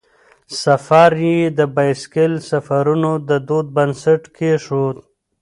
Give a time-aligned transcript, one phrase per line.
[0.63, 4.97] سفر یې د بایسکل سفرونو د دود بنسټ کیښود.